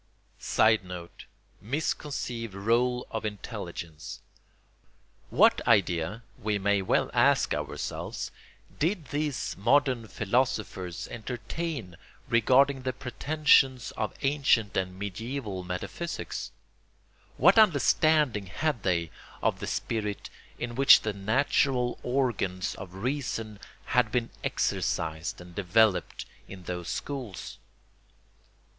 [Sidenote: 0.39 1.25
Misconceived 1.61 2.55
rôle 2.55 3.03
of 3.11 3.23
intelligence.] 3.23 4.19
What 5.29 5.61
idea, 5.67 6.23
we 6.41 6.57
may 6.57 6.81
well 6.81 7.11
ask 7.13 7.53
ourselves, 7.53 8.31
did 8.79 9.09
these 9.09 9.55
modern 9.55 10.07
philosophers 10.07 11.07
entertain 11.09 11.97
regarding 12.27 12.81
the 12.81 12.93
pretensions 12.93 13.91
of 13.91 14.15
ancient 14.23 14.75
and 14.75 14.99
mediæval 14.99 15.63
metaphysics? 15.67 16.49
What 17.37 17.59
understanding 17.59 18.47
had 18.47 18.81
they 18.81 19.11
of 19.43 19.59
the 19.59 19.67
spirit 19.67 20.31
in 20.57 20.73
which 20.73 21.01
the 21.01 21.13
natural 21.13 21.99
organs 22.01 22.73
of 22.73 22.95
reason 22.95 23.59
had 23.85 24.11
been 24.11 24.31
exercised 24.43 25.39
and 25.39 25.53
developed 25.53 26.25
in 26.47 26.63
those 26.63 26.89
schools? 26.89 27.59